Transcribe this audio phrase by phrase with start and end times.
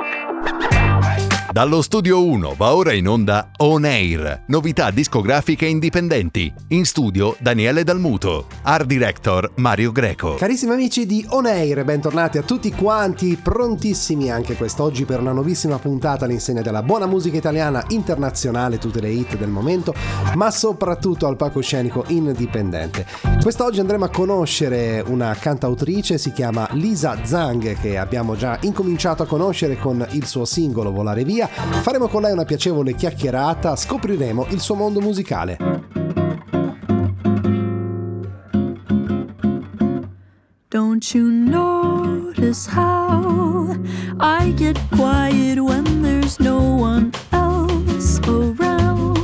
[0.00, 0.08] Ha
[0.62, 0.69] ha
[1.52, 6.52] Dallo studio 1 va ora in onda On Air, novità discografiche indipendenti.
[6.68, 10.36] In studio Daniele Dalmuto, art director Mario Greco.
[10.36, 15.80] Carissimi amici di On Air, bentornati a tutti quanti, prontissimi anche quest'oggi per una nuovissima
[15.80, 19.92] puntata all'insegna della buona musica italiana internazionale, tutte le hit del momento,
[20.36, 23.04] ma soprattutto al palcoscenico indipendente.
[23.42, 29.26] Quest'oggi andremo a conoscere una cantautrice, si chiama Lisa Zhang, che abbiamo già incominciato a
[29.26, 34.60] conoscere con il suo singolo Volare Via faremo con lei una piacevole chiacchierata, scopriremo il
[34.60, 35.58] suo mondo musicale.
[40.70, 43.76] Don't you notice how
[44.20, 49.18] I get quiet when there's no one else around?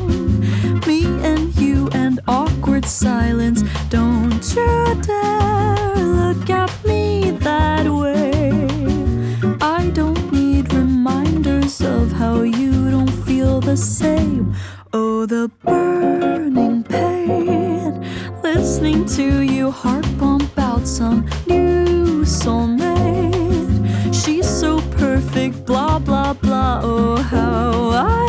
[0.87, 3.62] Me and you and awkward silence.
[3.91, 5.46] Don't you dare
[13.77, 14.55] same.
[14.93, 18.02] Oh, the burning pain.
[18.43, 24.15] Listening to you heart pump out some new soulmate.
[24.15, 26.80] She's so perfect, blah, blah, blah.
[26.82, 28.26] Oh, how I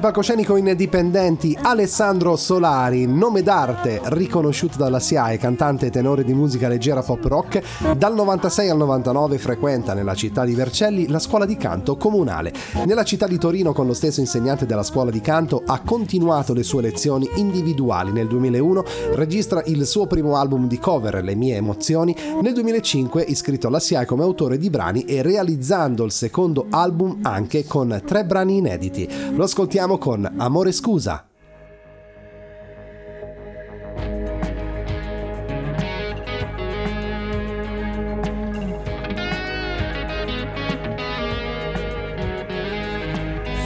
[0.00, 6.68] il palcoscenico indipendenti Alessandro Solari, nome d'arte riconosciuto dalla SIAE, cantante e tenore di musica
[6.68, 7.62] leggera pop rock.
[7.98, 12.50] Dal 96 al 99 frequenta nella città di Vercelli la scuola di canto comunale.
[12.86, 16.62] Nella città di Torino, con lo stesso insegnante della scuola di canto, ha continuato le
[16.62, 18.10] sue lezioni individuali.
[18.10, 18.84] Nel 2001
[19.16, 22.16] registra il suo primo album di cover, Le mie emozioni.
[22.40, 27.66] Nel 2005 iscritto alla SIAE come autore di brani e realizzando il secondo album anche
[27.66, 29.06] con tre brani inediti.
[29.34, 31.26] Lo ascoltiamo con Amore Scusa.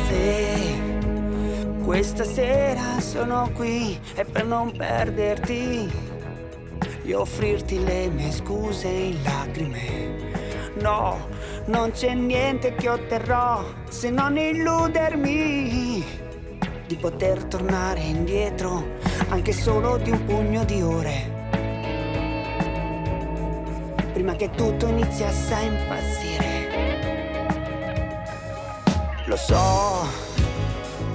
[0.07, 0.81] Se
[1.85, 5.91] questa sera sono qui è per non perderti
[7.05, 10.33] e offrirti le mie scuse in lacrime.
[10.81, 11.34] No,
[11.67, 16.05] non c'è niente che otterrò se non illudermi
[16.87, 18.99] di poter tornare indietro
[19.29, 21.33] anche solo di un pugno di ore.
[24.13, 26.53] Prima che tutto iniziasse a impazzire.
[29.25, 30.07] Lo so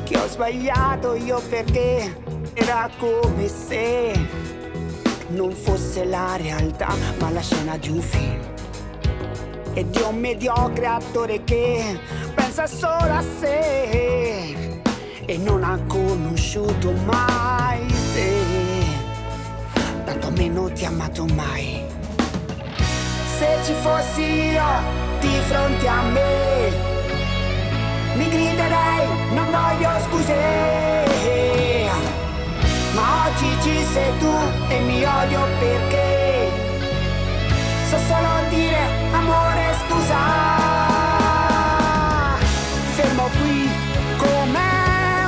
[0.04, 2.24] che ho sbagliato io perché
[2.54, 4.14] era come se
[5.28, 8.59] non fosse la realtà ma la scena di un film
[9.74, 12.00] e di un mediocre attore che
[12.36, 14.56] pensa solo a sé
[15.26, 18.34] e non ha conosciuto mai te.
[20.06, 21.84] Tanto meno ti ha amato mai.
[23.38, 26.98] Se ci fossi io di fronte a me
[28.16, 31.88] mi griderei non voglio scuse
[32.94, 34.34] ma oggi ci sei tu
[34.68, 36.19] e mi odio perché
[37.90, 38.78] so solo dire
[39.14, 40.22] amore scusa.
[42.96, 43.68] Fermo qui
[44.18, 44.68] come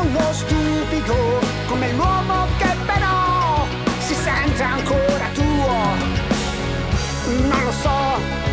[0.02, 3.66] uno stupido come l'uomo che però
[3.98, 5.74] si sente ancora tuo.
[7.50, 8.00] Non lo so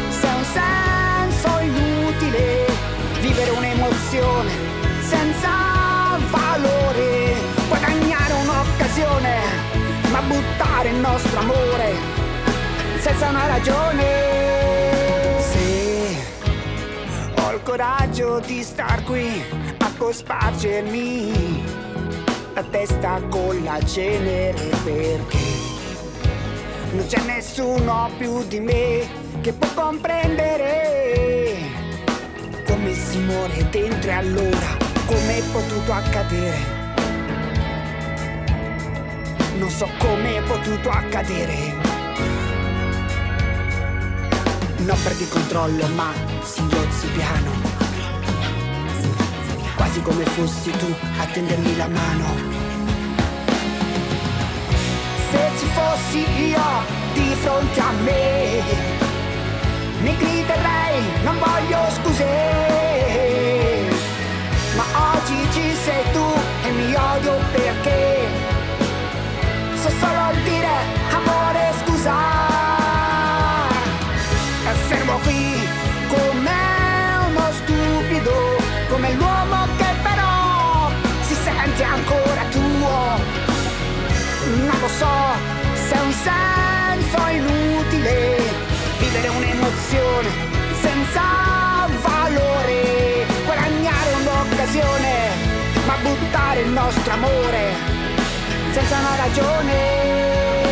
[0.08, 2.66] se è un senso inutile
[3.58, 4.52] un'emozione
[5.00, 5.50] senza
[6.30, 7.34] valore,
[7.68, 9.34] guadagnare un'occasione,
[10.10, 12.17] ma buttare il nostro amore
[13.18, 14.04] senza una ragione.
[15.40, 16.16] Se
[17.34, 19.42] ho il coraggio di star qui
[19.78, 21.64] a cospargermi
[22.54, 25.38] la testa con la cenere perché
[26.92, 29.08] non c'è nessuno più di me
[29.40, 31.56] che può comprendere
[32.66, 34.76] come si muore dentro e allora
[35.06, 36.76] come è potuto accadere.
[39.58, 41.77] Non so come è potuto accadere.
[44.88, 47.50] Non perdi controllo ma singhiozzi piano.
[49.76, 50.86] Quasi come fossi tu
[51.18, 52.24] a tendermi la mano.
[55.30, 56.62] Se ci fossi io
[57.12, 58.62] di fronte a me,
[60.00, 62.24] mi griderei, non voglio scuse.
[64.74, 66.26] Ma oggi ci sei tu
[66.64, 68.26] e mi odio perché
[69.82, 70.97] so solo dire
[84.98, 85.06] so
[85.86, 88.36] se è un senso inutile
[88.98, 90.28] vivere un'emozione
[90.80, 91.22] senza
[92.02, 95.14] valore, guadagnare un'occasione,
[95.86, 97.62] ma buttare il nostro amore
[98.72, 100.67] senza una ragione.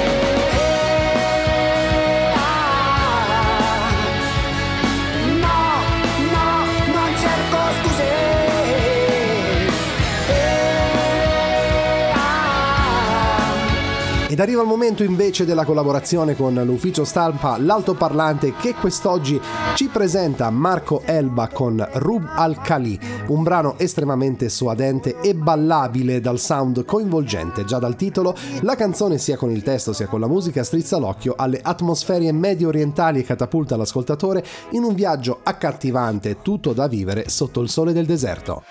[14.37, 19.41] Ed arriva il momento invece della collaborazione con l'ufficio stampa L'Altoparlante che quest'oggi
[19.75, 26.85] ci presenta Marco Elba con Rub Al-Khali, un brano estremamente suadente e ballabile dal sound
[26.85, 27.65] coinvolgente.
[27.65, 31.33] Già dal titolo, la canzone sia con il testo sia con la musica strizza l'occhio
[31.35, 37.63] alle atmosfere medio orientali e catapulta l'ascoltatore in un viaggio accattivante, tutto da vivere sotto
[37.63, 38.65] il sole del deserto.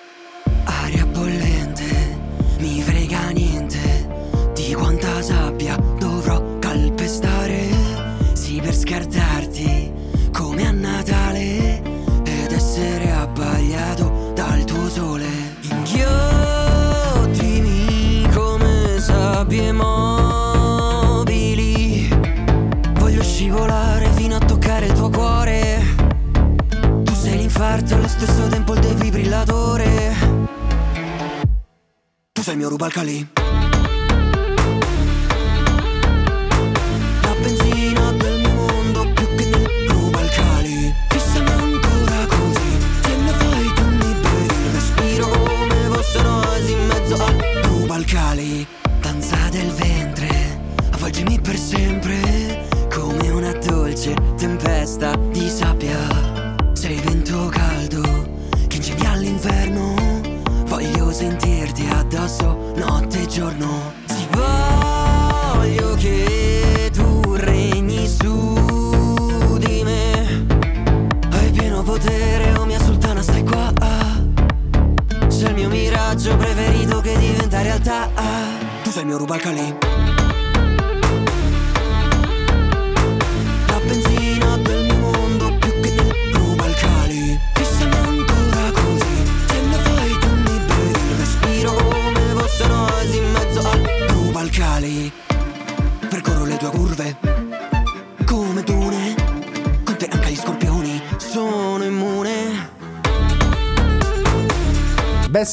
[28.25, 30.15] Stesso tempo il defibrillatore.
[32.31, 33.74] Tu sei il mio rubalcali.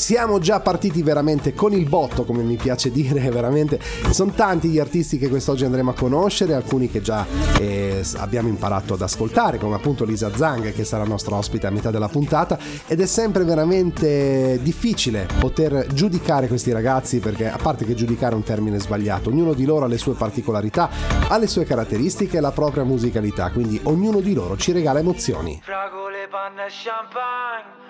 [0.03, 3.79] Siamo già partiti veramente con il botto, come mi piace dire, veramente.
[4.11, 7.25] Sono tanti gli artisti che quest'oggi andremo a conoscere, alcuni che già
[7.61, 11.93] eh, abbiamo imparato ad ascoltare, come appunto Lisa Zang, che sarà nostra ospite a metà
[11.93, 12.59] della puntata.
[12.89, 18.37] Ed è sempre veramente difficile poter giudicare questi ragazzi, perché a parte che giudicare è
[18.37, 20.91] un termine sbagliato, ognuno di loro ha le sue particolarità,
[21.29, 25.61] ha le sue caratteristiche e la propria musicalità, quindi ognuno di loro ci regala emozioni.
[25.63, 27.83] Fragole, panna e champagne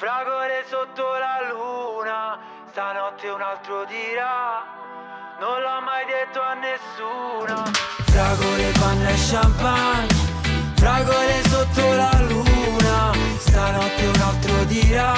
[0.00, 2.38] Fragole sotto la luna
[2.70, 4.64] Stanotte un altro dirà
[5.38, 7.70] Non l'ho mai detto a nessuno
[8.06, 10.14] Fragole, panna e champagne
[10.76, 15.12] Fragole sotto la luna Stanotte un altro dirà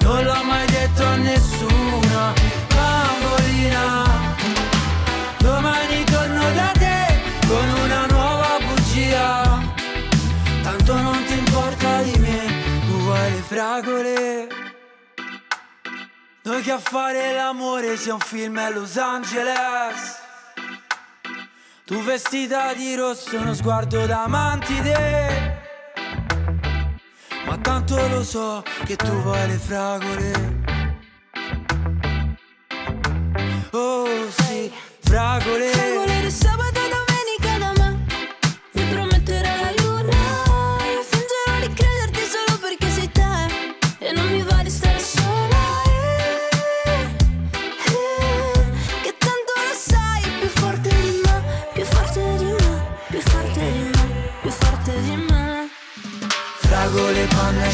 [0.00, 2.32] Non l'ho mai detto a nessuno
[2.74, 4.03] Bambolina
[13.54, 14.48] fragole.
[16.42, 20.22] Noi che a fare l'amore sia un film a Los Angeles.
[21.84, 25.62] Tu vestita di rosso, uno sguardo da mantide
[27.44, 30.32] Ma tanto lo so che tu vuoi le fragole.
[33.70, 35.68] Oh sì, fragole.
[35.68, 36.63] Fragole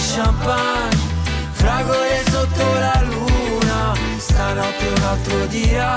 [0.01, 0.99] champagne
[1.53, 3.95] Fragole sotto la luna.
[4.17, 5.97] Stanotte un altro dirà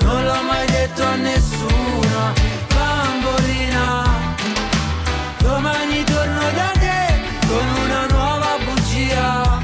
[0.00, 2.32] Non l'ho mai detto a nessuno.
[2.74, 4.04] Bambolina
[5.38, 9.60] Domani torno da te Con una nuova bugia.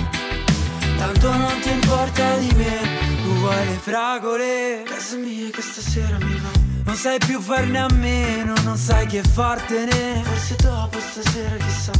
[0.96, 2.78] Tanto non ti importa di me
[3.22, 4.82] Tu vuoi le fragole.
[4.84, 9.20] Casa mia che stasera mi va Non sai più farne a meno Non sai che
[9.22, 10.22] fartene.
[10.24, 11.92] Forse dopo stasera chissà.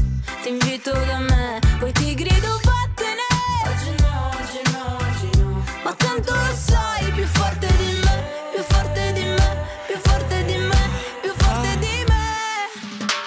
[0.43, 3.29] Ti invito da me Poi ti grido vattene!
[3.67, 5.63] Oggi no, oggi no, oggi no.
[5.85, 10.57] Ma tanto lo sai Più forte di me Più forte di me Più forte di
[10.57, 10.81] me
[11.21, 12.25] Più forte di me.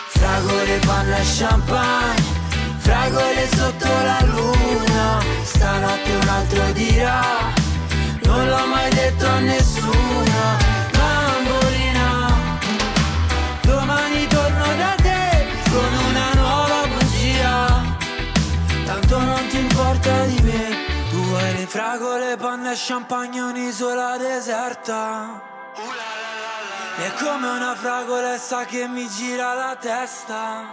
[0.08, 2.24] Fragole, panna e champagne
[2.80, 5.20] Fragole sotto la luna.
[5.44, 7.22] Stanotte un altro dirà
[8.24, 10.71] Non l'ho mai detto a nessuno
[21.72, 25.42] fragole, panna e champagne Un'isola deserta.
[26.98, 30.66] È come una fragolessa che mi gira la testa.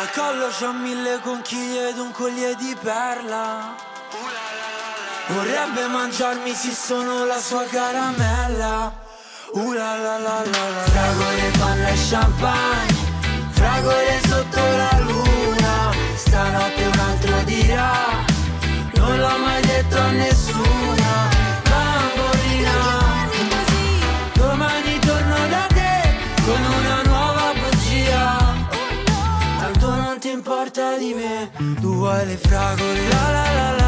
[0.00, 3.74] Al collo c'ho mille conchiglie ed un collier di perla.
[5.26, 8.90] Vorrebbe mangiarmi se sono la sua caramella.
[9.52, 12.96] Uh la la la la Fragole, panna e champagne
[13.50, 15.92] Fragole sotto la luna.
[16.16, 18.27] Stanotte un altro dirà
[19.08, 21.08] Non l'ho mai detto a nessuno
[21.70, 22.76] Bambolina
[24.34, 28.54] Domani torno da te con una nuova bugia
[29.60, 31.50] Tanto non ti importa di me
[31.80, 33.87] Tu vuoi le fragole La la la la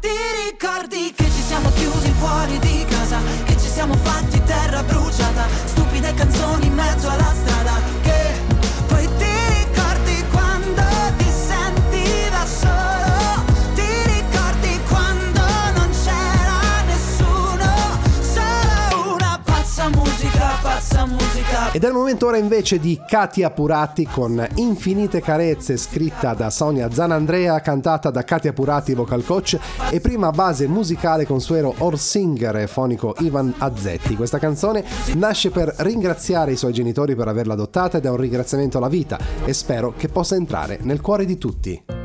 [0.00, 0.08] ti
[0.48, 6.14] ricordi che ci siamo chiusi fuori di casa, che ci siamo fatti terra bruciata, stupide
[6.14, 7.55] canzoni in mezzo alla strada,
[21.72, 26.90] Ed è il momento ora invece di Katia Purati con Infinite Carezze scritta da Sonia
[26.90, 29.58] Zanandrea, cantata da Katia Purati vocal coach
[29.90, 34.16] e prima base musicale con suero Orsinger e fonico Ivan Azzetti.
[34.16, 34.84] Questa canzone
[35.14, 39.18] nasce per ringraziare i suoi genitori per averla adottata ed è un ringraziamento alla vita
[39.44, 41.95] e spero che possa entrare nel cuore di tutti.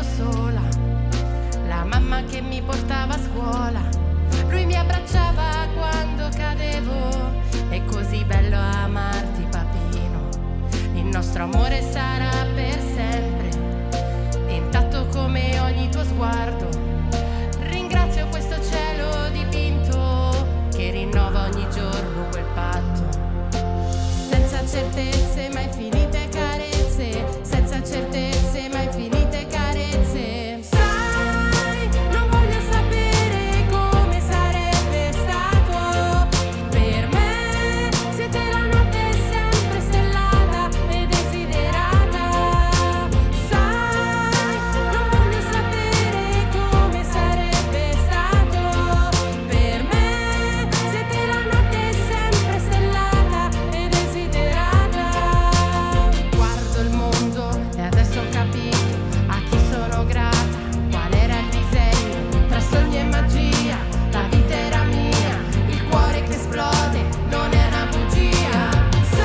[0.00, 0.62] Ero sola,
[1.66, 3.80] la mamma che mi portava a scuola,
[4.48, 10.28] lui mi abbracciava quando cadevo, è così bello amarti papino,
[10.94, 13.50] il nostro amore sarà per sempre,
[14.48, 16.69] intatto come ogni tuo sguardo,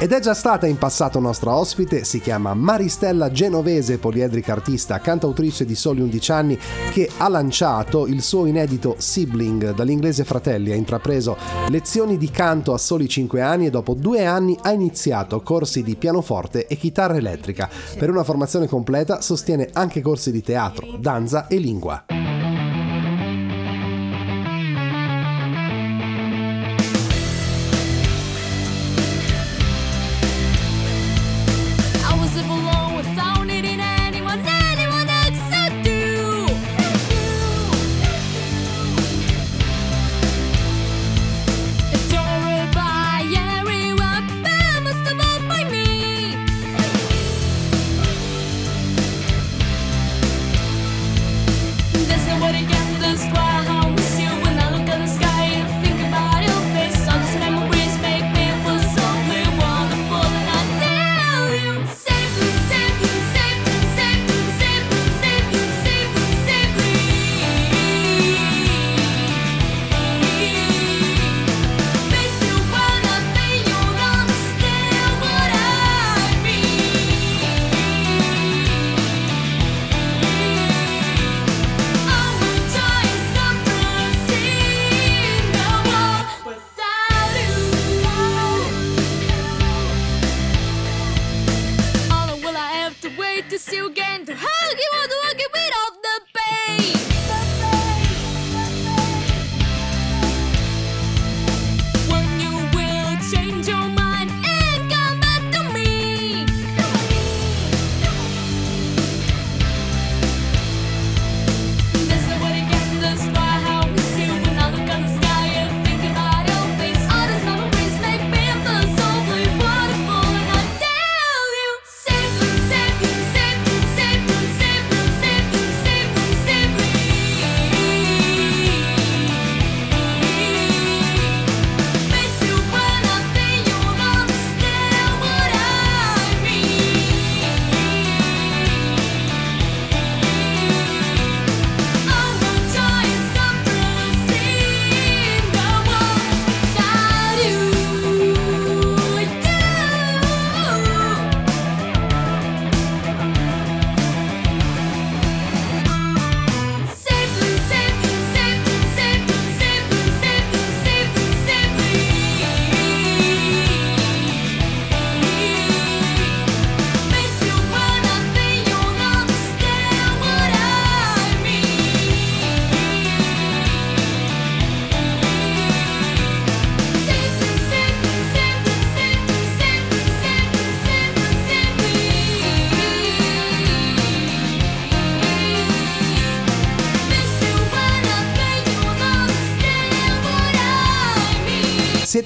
[0.05, 5.65] Ed è già stata in passato nostra ospite, si chiama Maristella Genovese, poliedrica artista, cantautrice
[5.65, 6.59] di soli 11 anni,
[6.91, 11.35] che ha lanciato il suo inedito Sibling, dall'inglese fratelli, ha intrapreso
[11.69, 15.95] lezioni di canto a soli 5 anni e dopo due anni ha iniziato corsi di
[15.95, 17.67] pianoforte e chitarra elettrica.
[17.97, 22.14] Per una formazione completa sostiene anche corsi di teatro, danza e lingua.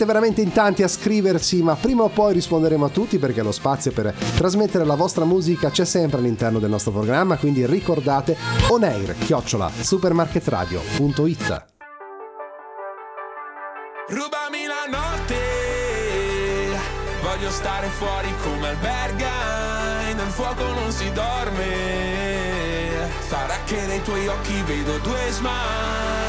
[0.10, 3.91] Veramente in tanti a scriversi, ma prima o poi risponderemo a tutti perché lo spazio
[3.91, 8.36] per trasmettere la vostra musica c'è sempre all'interno del nostro programma, quindi ricordate
[8.69, 11.65] onair chiocciola supermarketradio.it.
[14.08, 15.36] Rubami la notte,
[17.22, 21.67] voglio stare fuori come albergai, nel fuoco non si dorme,
[23.28, 26.28] sarà che nei tuoi occhi vedo due smile.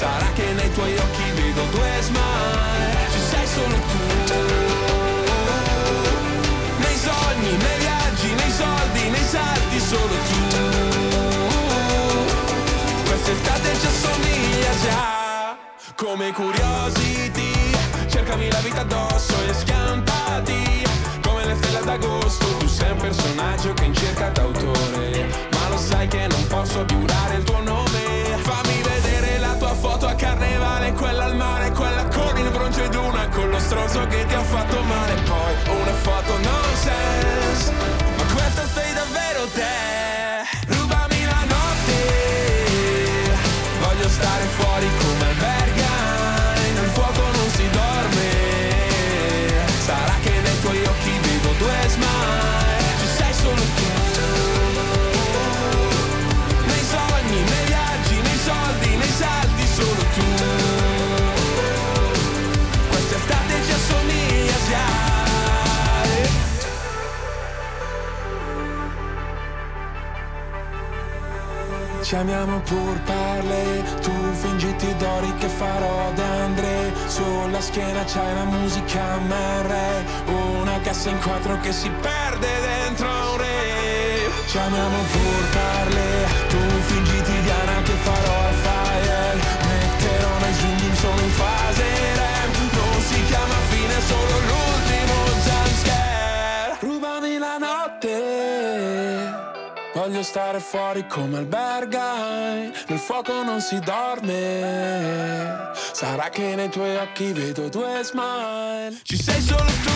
[0.00, 3.98] sarà che nei tuoi occhi vedo due smile, ci sei solo tu,
[6.78, 10.40] nei sogni, nei viaggi, nei soldi, nei salti, solo tu,
[13.08, 15.58] quest'estate ci assomiglia già,
[15.96, 17.52] come curiosity,
[18.08, 20.82] cercami la vita addosso e schiantati,
[21.20, 26.08] come le stelle d'agosto, tu sei un personaggio che in cerca d'autore, ma lo sai
[26.08, 27.89] che non posso dare il tuo nome,
[31.00, 34.42] quella al mare, quella con il bronzo ed una con lo stronzo che ti ha
[34.42, 37.72] fatto male, poi una foto nonsense,
[38.16, 40.09] ma questa sei davvero te,
[72.20, 76.92] Ci amiamo pur parle, tu fingiti d'ori che farò da Andre.
[77.06, 83.36] Sulla schiena c'hai la musica MR Una cassa in quattro che si perde dentro un
[83.38, 84.30] re.
[84.46, 86.09] Ci amiamo pur parle,
[100.10, 105.70] Voglio stare fuori come albergai, nel fuoco non si dorme.
[105.92, 108.98] Sarà che nei tuoi occhi vedo due smile.
[109.04, 109.90] Ci sei solo tu.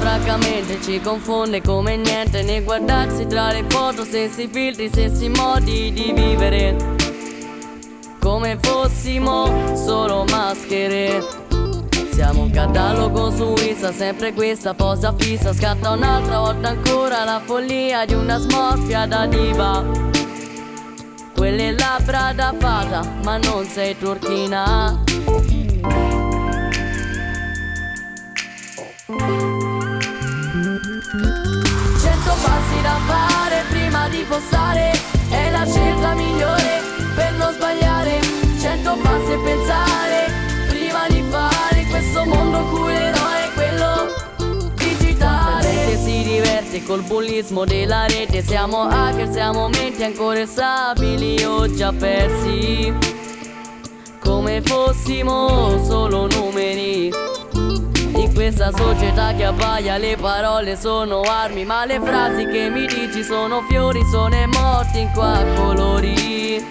[0.00, 5.28] Francamente ci confonde come niente Né guardarsi tra le foto senza i filtri, senza i
[5.28, 6.76] modi di vivere.
[8.20, 11.22] Come fossimo solo maschere.
[12.12, 15.52] Siamo un catalogo su Insta, sempre questa posa fissa.
[15.52, 19.84] Scatta un'altra volta ancora la follia di una smorfia da diva.
[21.34, 25.11] Quelle labbra da fata, ma non sei turchina
[32.82, 34.92] da fare prima di postare.
[35.28, 36.82] È la scelta migliore
[37.14, 38.20] per non sbagliare.
[38.60, 40.32] Cento passi e pensare
[40.68, 41.86] prima di fare.
[41.88, 45.68] Questo mondo cui l'eroe è quello digitale.
[45.68, 48.42] Gente si diverte col bullismo della rete.
[48.42, 51.42] Siamo hacker, siamo menti ancora stabili.
[51.44, 52.92] O già persi
[54.20, 57.31] Come fossimo solo numeri
[58.42, 63.62] questa società che abbaia le parole sono armi Ma le frasi che mi dici sono
[63.68, 66.64] fiori Sono morti in qua colori.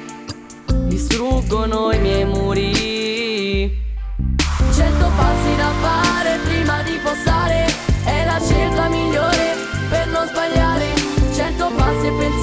[0.88, 3.72] Distruggono i miei muri.
[4.74, 7.66] Cento passi da fare prima di postare
[8.04, 9.56] È la scelta migliore
[9.90, 10.94] per non sbagliare.
[11.34, 12.40] Cento passi e pensare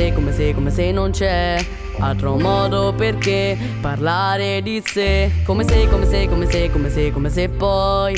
[0.00, 1.62] se, come se, come se, non c'è
[1.98, 5.30] altro modo perché parlare di sé.
[5.44, 8.14] Come se, come se, come se, come se, come se poi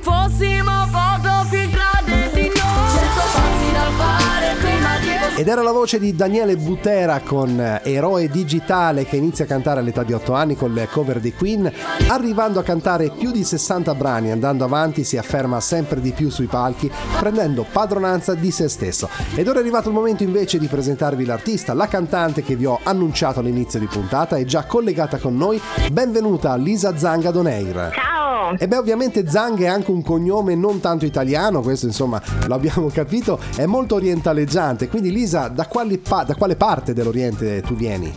[0.00, 1.11] Fossimo foto
[5.34, 10.02] Ed era la voce di Daniele Butera con Eroe Digitale che inizia a cantare all'età
[10.02, 11.72] di 8 anni con le cover di Queen,
[12.08, 16.46] arrivando a cantare più di 60 brani, andando avanti si afferma sempre di più sui
[16.46, 19.08] palchi, prendendo padronanza di se stesso.
[19.34, 22.78] Ed ora è arrivato il momento invece di presentarvi l'artista, la cantante che vi ho
[22.82, 25.60] annunciato all'inizio di puntata, è già collegata con noi.
[25.90, 27.90] Benvenuta Lisa Zanga Doneir.
[27.92, 28.21] Ciao!
[28.58, 32.88] E beh, ovviamente Zang è anche un cognome non tanto italiano, questo insomma lo abbiamo
[32.92, 34.88] capito, è molto orientaleggiante.
[34.88, 38.12] Quindi Lisa, da, pa- da quale parte dell'Oriente tu vieni?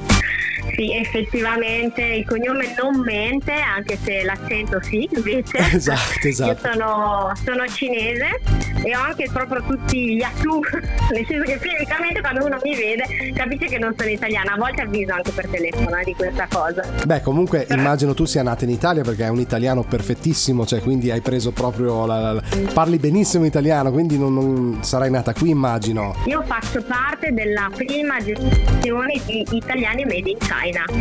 [0.74, 5.58] Sì, effettivamente il cognome non mente, anche se l'accento sì, invece.
[5.58, 6.68] Esatto, esatto.
[6.68, 8.42] Io sono, sono cinese
[8.84, 10.60] e ho anche proprio tutti gli atu,
[11.14, 14.54] nel senso che fisicamente quando uno mi vede capisce che non sono italiana.
[14.54, 16.84] A volte avviso anche per telefono eh, di questa cosa.
[17.06, 21.12] Beh, comunque immagino tu sia nata in Italia perché è un italiano perfettissimo, cioè quindi
[21.12, 26.16] hai preso proprio la, la- parli benissimo italiano, quindi non, non- sarai nata qui immagino.
[26.26, 30.55] Io faccio parte della prima generazione di italiani made in China,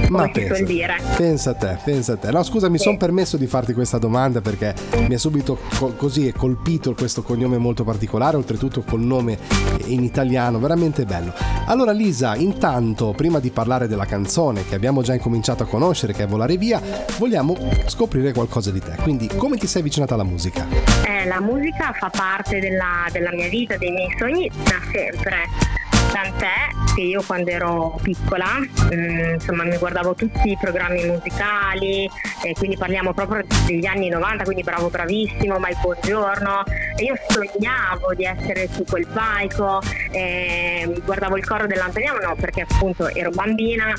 [0.09, 0.97] come si suol dire.
[1.17, 2.31] pensa a te, pensa a te.
[2.31, 4.75] No, scusa, mi sono permesso di farti questa domanda perché
[5.07, 9.39] mi è subito co- così colpito questo cognome molto particolare, oltretutto col nome
[9.87, 11.33] in italiano, veramente bello.
[11.67, 16.25] Allora Lisa, intanto, prima di parlare della canzone che abbiamo già incominciato a conoscere, che
[16.25, 16.81] è Volare Via,
[17.19, 18.97] vogliamo scoprire qualcosa di te.
[19.03, 20.67] Quindi, come ti sei avvicinata alla musica?
[21.07, 25.83] Eh, la musica fa parte della, della mia vita, dei miei sogni da sempre.
[26.15, 32.09] Tant'è che io quando ero piccola, mm, insomma, mi guardavo tutti i programmi musicali,
[32.41, 36.63] e quindi parliamo proprio degli anni 90, quindi bravo bravissimo, mai buongiorno.
[36.97, 42.61] E io sognavo di essere su quel palco, e guardavo il coro dell'Antoniano, no, perché
[42.61, 43.93] appunto ero bambina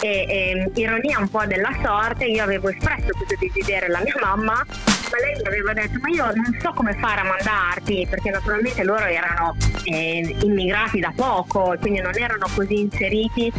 [0.00, 4.52] e, e, ironia un po' della sorte io avevo espresso questo desiderio alla mia mamma
[4.54, 8.84] ma lei mi aveva detto ma io non so come fare a mandarti perché naturalmente
[8.84, 13.50] loro erano eh, immigrati da poco e quindi non erano così inseriti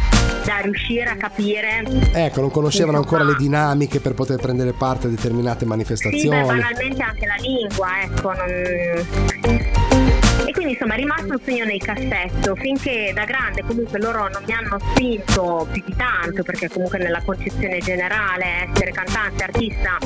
[0.45, 5.09] da riuscire a capire Ecco, non conoscevano ancora le dinamiche per poter prendere parte a
[5.09, 6.45] determinate sì, beh, manifestazioni.
[6.45, 10.18] banalmente anche la lingua, ecco, non...
[10.45, 14.43] E quindi insomma è rimasto un segno nel cassetto finché da grande comunque loro non
[14.45, 19.97] mi hanno spinto più di tanto perché comunque nella concezione generale essere cantante, artista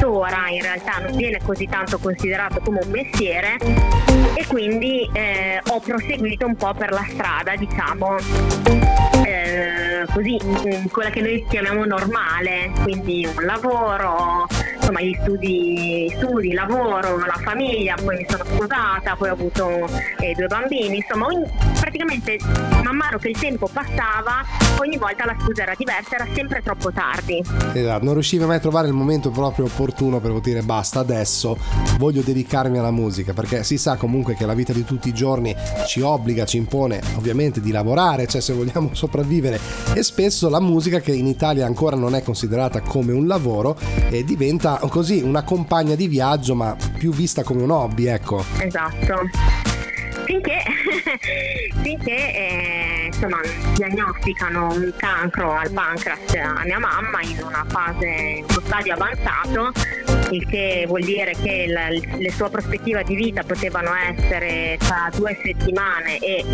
[0.00, 3.56] tuttora in realtà non viene così tanto considerato come un mestiere.
[4.34, 8.16] E quindi eh, ho proseguito un po' per la strada diciamo
[9.30, 14.46] eh, così mm, quella che noi chiamiamo normale quindi un lavoro
[14.90, 19.88] insomma gli studi, studi, lavoro, la famiglia, poi mi sono sposata, poi ho avuto
[20.18, 22.38] eh, due bambini, insomma ogni- praticamente
[22.82, 24.42] man mano che il tempo passava
[24.80, 27.42] ogni volta la scusa era diversa, era sempre troppo tardi.
[27.72, 31.56] Esatto, non riuscivi mai a trovare il momento proprio opportuno per dire basta adesso
[31.98, 35.54] voglio dedicarmi alla musica perché si sa comunque che la vita di tutti i giorni
[35.86, 39.19] ci obbliga, ci impone ovviamente di lavorare, cioè se vogliamo sopravvivere
[39.94, 43.78] e spesso la musica che in Italia ancora non è considerata come un lavoro
[44.10, 48.44] eh, diventa così una compagna di viaggio ma più vista come un hobby, ecco.
[48.58, 49.28] Esatto.
[50.24, 50.62] Finché,
[51.82, 53.40] finché eh, insomma,
[53.74, 59.72] diagnosticano un cancro al pancreas a mia mamma in una fase, in uno stadio avanzato,
[60.30, 65.36] il che vuol dire che la- le sue prospettive di vita potevano essere tra due
[65.42, 66.44] settimane e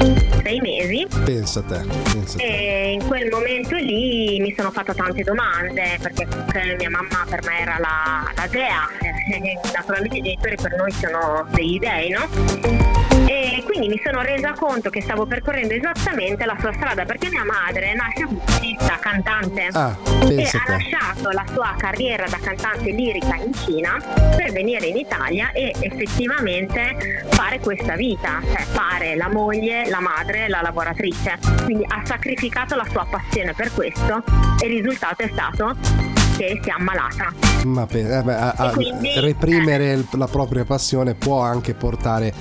[0.42, 1.06] sei mesi.
[1.24, 1.80] Pensa te,
[2.12, 2.44] pensa te.
[2.44, 6.26] E in quel momento lì mi sono fatta tante domande perché
[6.78, 8.88] mia mamma per me era la, la dea,
[9.74, 12.94] naturalmente i genitori per noi sono degli dei, no?
[13.28, 17.44] E quindi mi sono resa conto che stavo percorrendo esattamente la sua strada perché mia
[17.44, 19.96] madre nasce musicista, cantante Ah,
[20.28, 23.98] e ha lasciato la sua carriera da cantante lirica in Cina
[24.36, 30.48] per venire in Italia e effettivamente fare questa vita, cioè fare la moglie, la madre,
[30.48, 31.38] la lavoratrice.
[31.64, 34.22] Quindi ha sacrificato la sua passione per questo
[34.62, 35.74] e il risultato è stato
[36.36, 37.32] che si è ammalata.
[37.64, 42.32] Ma pe- eh beh, a- a- quindi- reprimere il- la propria passione può anche portare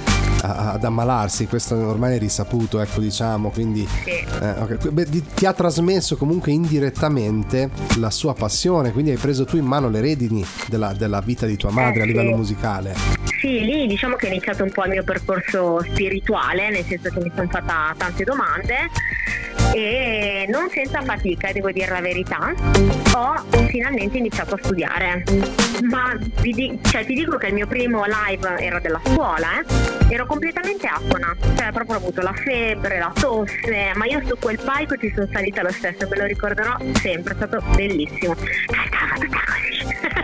[0.46, 4.26] a- ad ammalarsi, questo ormai è risaputo, ecco diciamo, quindi eh,
[4.60, 4.90] ok.
[4.90, 9.66] Beh, di- ti ha trasmesso comunque indirettamente la sua passione, quindi hai preso tu in
[9.66, 12.08] mano le redini della, della vita di tua madre a sì.
[12.12, 12.96] livello musicale.
[13.40, 17.20] Sì, lì diciamo che è iniziato un po' il mio percorso spirituale, nel senso che
[17.20, 18.76] mi sono fatta tante domande
[19.74, 22.54] e non senza fatica, devo dire la verità,
[23.14, 25.24] ho finalmente iniziato a studiare.
[25.90, 30.14] Ma vi, di- cioè, ti dico che il mio primo live era della scuola, eh?
[30.14, 34.60] ero completamente afona, cioè proprio ho avuto la febbre, la tosse, ma io su quel
[34.62, 38.36] palco ci sono salita lo stesso, me lo ricorderò sempre, è stato bellissimo.
[38.36, 39.75] Cantavo tutta così.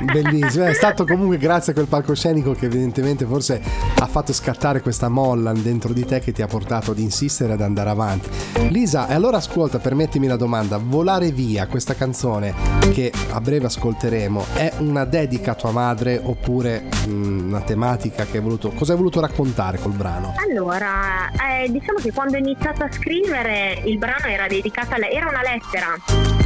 [0.03, 3.61] Bellissimo, è stato comunque grazie a quel palcoscenico che evidentemente forse
[3.99, 7.61] ha fatto scattare questa molla dentro di te che ti ha portato ad insistere ad
[7.61, 8.29] andare avanti.
[8.69, 12.53] Lisa, e allora ascolta, permettimi la domanda, Volare via, questa canzone
[12.93, 18.37] che a breve ascolteremo, è una dedica a tua madre oppure mm, una tematica che
[18.37, 18.69] hai voluto...
[18.71, 20.33] Cosa hai voluto raccontare col brano?
[20.49, 25.13] Allora, eh, diciamo che quando ho iniziato a scrivere il brano era dedicato a lei,
[25.13, 25.95] era una lettera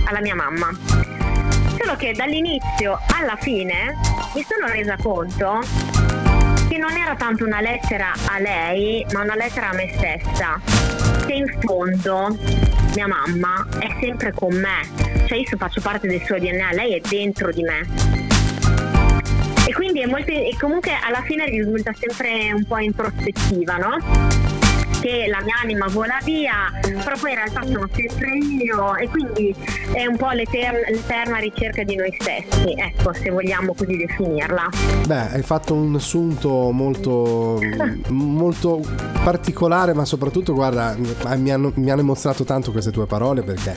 [0.05, 1.34] alla mia mamma.
[1.85, 3.93] Solo che dall'inizio alla fine
[4.33, 5.59] mi sono resa conto
[6.67, 10.59] che non era tanto una lettera a lei, ma una lettera a me stessa.
[11.27, 12.35] Che in fondo
[12.95, 17.01] mia mamma è sempre con me, cioè io faccio parte del suo DNA, lei è
[17.07, 17.87] dentro di me.
[19.67, 24.64] E quindi è molto, e comunque alla fine risulta sempre un po' in prospettiva, no?
[25.01, 29.55] Che la mia anima vola via, però poi in realtà sono sempre io e quindi
[29.93, 34.69] è un po' l'eterna, l'eterna ricerca di noi stessi, ecco, se vogliamo così definirla.
[35.05, 37.59] Beh, hai fatto un assunto molto,
[38.09, 38.81] molto
[39.23, 40.95] particolare, ma soprattutto, guarda,
[41.35, 43.75] mi hanno, mi hanno emozionato tanto queste tue parole perché,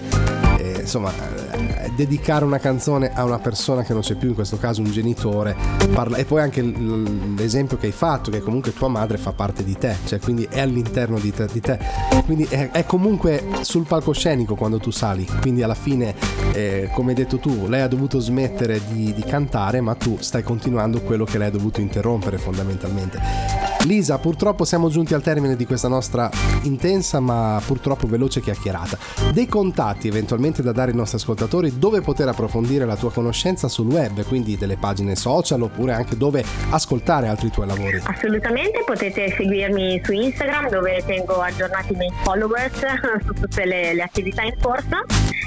[0.88, 4.80] insomma, eh, dedicare una canzone a una persona che non c'è più, in questo caso
[4.80, 5.54] un genitore,
[5.92, 9.76] parla- e poi anche l'esempio che hai fatto, che comunque tua madre fa parte di
[9.76, 11.78] te, cioè quindi è all'interno di te, di te.
[12.24, 16.14] quindi è, è comunque sul palcoscenico quando tu sali, quindi alla fine,
[16.52, 20.42] eh, come hai detto tu, lei ha dovuto smettere di, di cantare, ma tu stai
[20.42, 23.67] continuando quello che lei ha dovuto interrompere fondamentalmente.
[23.84, 26.28] Lisa, purtroppo siamo giunti al termine di questa nostra
[26.62, 28.98] intensa ma purtroppo veloce chiacchierata.
[29.32, 33.86] Dei contatti eventualmente da dare ai nostri ascoltatori dove poter approfondire la tua conoscenza sul
[33.86, 38.00] web, quindi delle pagine social oppure anche dove ascoltare altri tuoi lavori.
[38.04, 42.78] Assolutamente, potete seguirmi su Instagram dove tengo aggiornati i miei followers
[43.24, 45.04] su tutte le, le attività in corso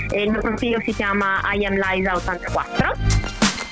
[0.10, 3.21] e il mio profilo si chiama I am Liza84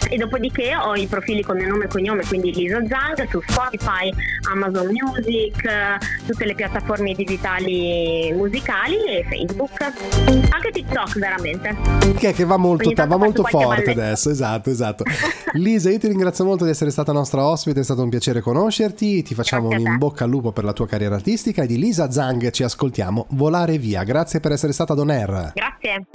[0.10, 4.12] e dopodiché ho i profili con il nome e cognome, quindi Lisa Zang su Spotify,
[4.52, 5.64] Amazon Music,
[6.26, 9.82] tutte le piattaforme digitali musicali e Facebook,
[10.52, 11.76] anche TikTok veramente.
[12.18, 13.92] Che, che va molto, tanto va molto forte balletto.
[13.92, 15.04] adesso, esatto, esatto.
[15.54, 19.24] Lisa, io ti ringrazio molto di essere stata nostra ospite, è stato un piacere conoscerti,
[19.24, 21.68] ti facciamo un Grazie a in bocca al lupo per la tua carriera artistica e
[21.68, 24.04] di Lisa Zang ci ascoltiamo Volare via.
[24.04, 25.52] Grazie per essere stata ad On Air.
[25.54, 26.06] Grazie.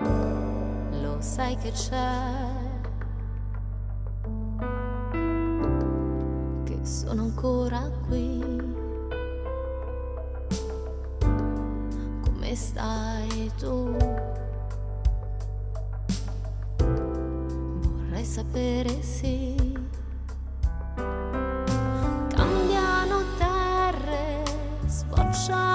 [1.01, 2.54] Lo sai che c'è.
[6.85, 8.43] sono ancora qui.
[12.23, 13.97] Come stai tu?
[16.77, 19.55] Vorrei sapere se...
[22.29, 24.43] Cambiano terre,
[24.87, 25.74] sbocciano.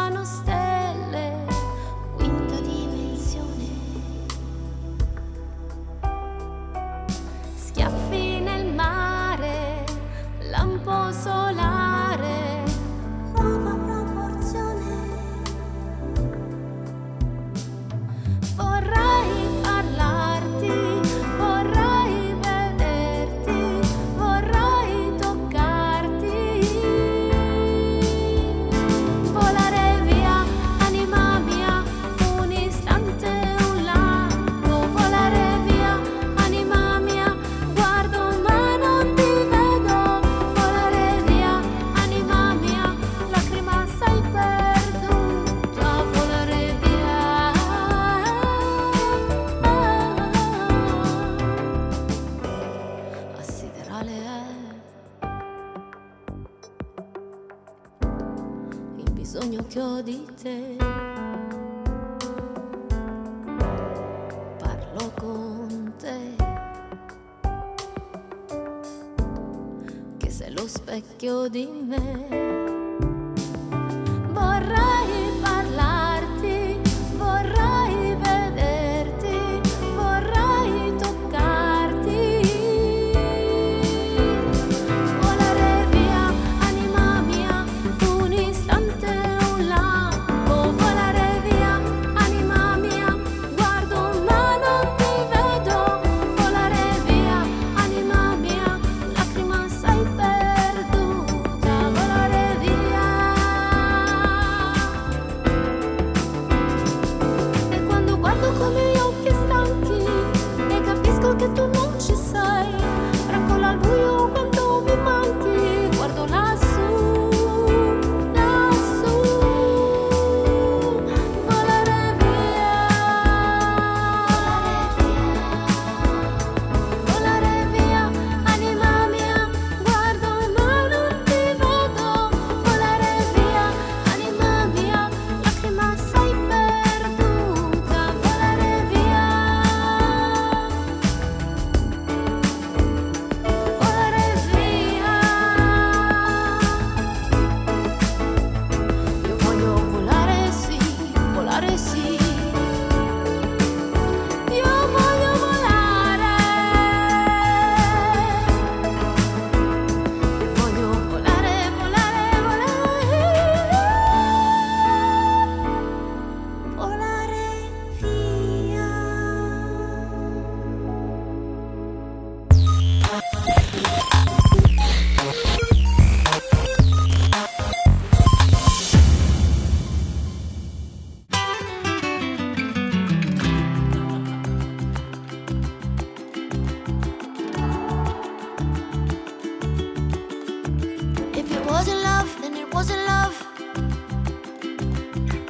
[71.40, 71.79] melody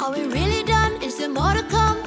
[0.10, 1.00] Are we really done?
[1.04, 1.98] Is there more to come?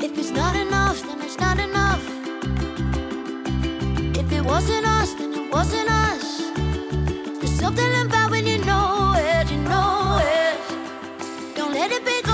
[0.00, 2.04] If it's not enough, then it's not enough.
[4.16, 6.52] If it wasn't us, then it wasn't us.
[7.40, 11.56] There's something about when you know it, you know it.
[11.56, 12.27] Don't let it be.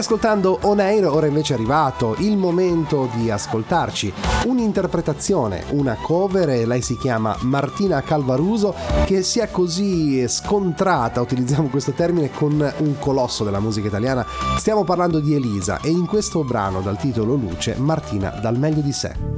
[0.00, 4.12] Ascoltando On Air, ora invece è arrivato il momento di ascoltarci
[4.46, 8.74] un'interpretazione, una cover, lei si chiama Martina Calvaruso,
[9.04, 14.26] che sia così scontrata, utilizziamo questo termine, con un colosso della musica italiana.
[14.56, 18.92] Stiamo parlando di Elisa e in questo brano dal titolo Luce, Martina dal meglio di
[18.92, 19.29] sé.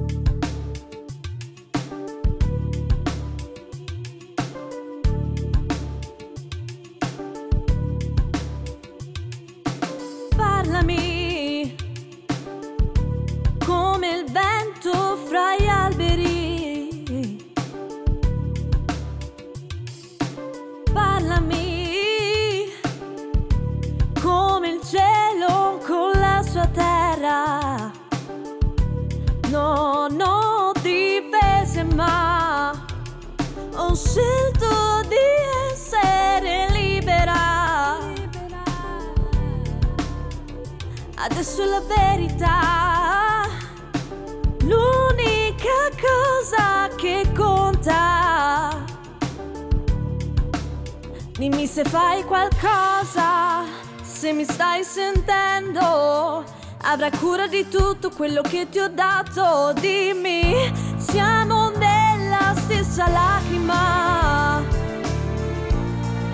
[56.92, 59.72] Avrai cura di tutto quello che ti ho dato.
[59.80, 64.62] Dimmi, siamo nella stessa lacrima.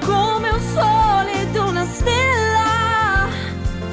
[0.04, 3.28] Come un sole ed una stella.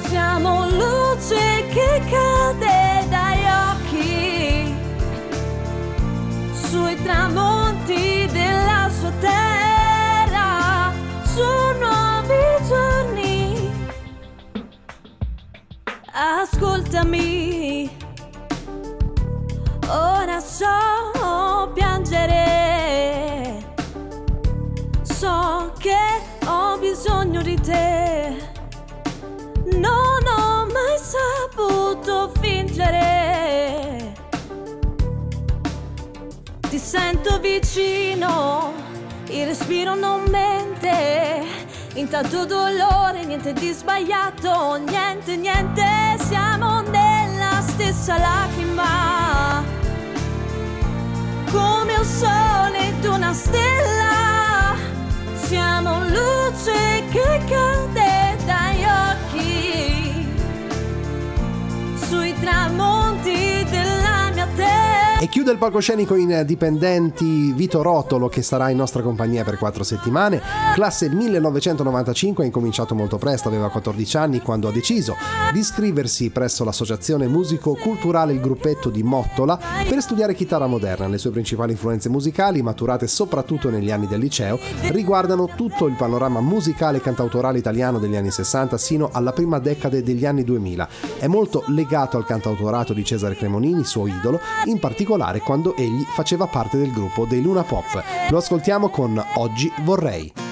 [0.08, 4.76] Siamo luce che cade dagli occhi
[6.68, 8.25] sui tramonti
[16.96, 17.90] Ascoltami,
[19.90, 23.62] ora so piangere,
[25.04, 25.98] so che
[26.46, 28.38] ho bisogno di te.
[29.74, 34.14] Non ho mai saputo fingere.
[36.70, 38.72] Ti sento vicino,
[39.32, 41.44] il respiro non mente.
[41.96, 46.15] Intanto dolore, niente di sbagliato, niente, niente.
[46.28, 49.64] Siamo nella stessa lacrima.
[51.52, 54.76] Come un sole ed una stella.
[55.36, 60.28] Siamo luce che cade dagli occhi
[62.08, 63.45] sui tramonti.
[65.26, 69.84] E chiude il palcoscenico in dipendenti Vito Rotolo che sarà in nostra compagnia per quattro
[69.84, 70.40] settimane.
[70.76, 75.16] Classe 1995, ha incominciato molto presto, aveva 14 anni quando ha deciso
[75.52, 79.60] di iscriversi presso l'associazione musico-culturale Il Gruppetto di Mottola
[79.90, 81.08] per studiare chitarra moderna.
[81.08, 84.60] Le sue principali influenze musicali, maturate soprattutto negli anni del liceo,
[84.92, 90.04] riguardano tutto il panorama musicale e cantautorale italiano degli anni 60 sino alla prima decade
[90.04, 90.88] degli anni 2000.
[91.18, 96.48] È molto legato al cantautorato di Cesare Cremonini, suo idolo, in particolare quando egli faceva
[96.48, 98.04] parte del gruppo dei Luna Pop.
[98.30, 100.45] Lo ascoltiamo con Oggi vorrei.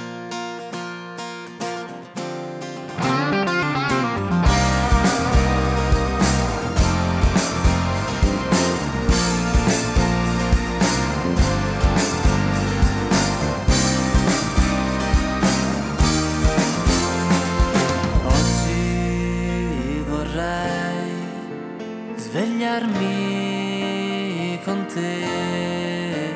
[24.73, 26.33] Con te,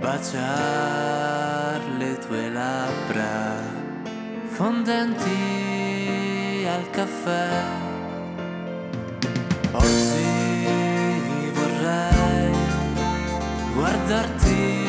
[0.00, 3.60] baciare le tue labbra
[4.46, 5.36] fondenti
[6.66, 7.48] al caffè.
[9.72, 12.56] Oggi vorrei
[13.74, 14.85] guardarti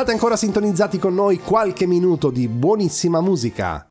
[0.00, 3.86] Restate ancora sintonizzati con noi qualche minuto di buonissima musica.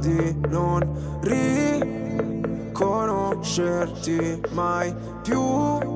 [0.00, 0.92] Di non
[4.52, 5.95] mai più.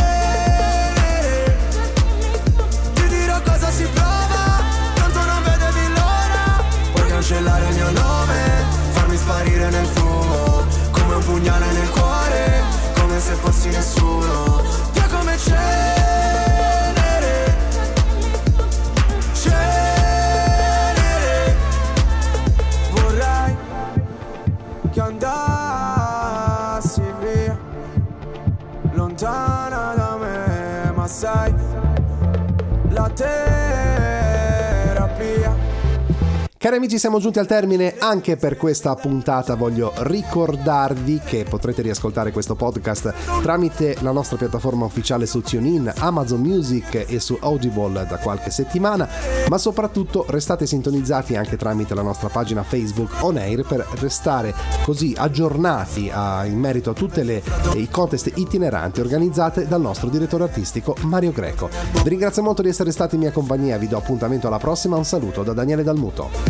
[36.61, 39.55] Cari amici, siamo giunti al termine anche per questa puntata.
[39.55, 46.39] Voglio ricordarvi che potrete riascoltare questo podcast tramite la nostra piattaforma ufficiale su TuneIn, Amazon
[46.39, 49.09] Music e su Audible da qualche settimana,
[49.49, 54.53] ma soprattutto restate sintonizzati anche tramite la nostra pagina Facebook On Air per restare
[54.83, 57.41] così aggiornati a- in merito a tutte le
[57.73, 61.69] i contest itineranti organizzate dal nostro direttore artistico Mario Greco.
[62.03, 65.05] Vi ringrazio molto di essere stati in mia compagnia, vi do appuntamento alla prossima, un
[65.05, 66.49] saluto da Daniele Dalmuto.